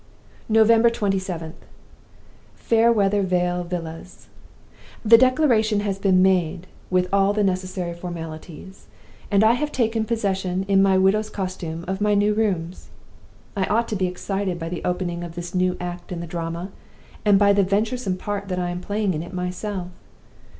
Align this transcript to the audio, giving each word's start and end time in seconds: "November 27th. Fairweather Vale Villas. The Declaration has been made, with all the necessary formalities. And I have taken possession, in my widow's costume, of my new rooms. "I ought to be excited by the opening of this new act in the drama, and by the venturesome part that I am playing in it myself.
"November 0.49 0.89
27th. 0.89 1.53
Fairweather 2.55 3.21
Vale 3.21 3.63
Villas. 3.63 4.29
The 5.05 5.15
Declaration 5.15 5.81
has 5.81 5.99
been 5.99 6.23
made, 6.23 6.65
with 6.89 7.07
all 7.13 7.33
the 7.33 7.43
necessary 7.43 7.93
formalities. 7.93 8.87
And 9.29 9.43
I 9.43 9.51
have 9.53 9.71
taken 9.71 10.05
possession, 10.05 10.65
in 10.67 10.81
my 10.81 10.97
widow's 10.97 11.29
costume, 11.29 11.85
of 11.87 12.01
my 12.01 12.15
new 12.15 12.33
rooms. 12.33 12.89
"I 13.55 13.65
ought 13.65 13.87
to 13.89 13.95
be 13.95 14.07
excited 14.07 14.57
by 14.57 14.69
the 14.69 14.83
opening 14.83 15.23
of 15.23 15.35
this 15.35 15.53
new 15.53 15.77
act 15.79 16.11
in 16.11 16.19
the 16.19 16.25
drama, 16.25 16.71
and 17.23 17.37
by 17.37 17.53
the 17.53 17.61
venturesome 17.61 18.17
part 18.17 18.47
that 18.47 18.57
I 18.57 18.71
am 18.71 18.81
playing 18.81 19.13
in 19.13 19.21
it 19.21 19.33
myself. 19.33 19.89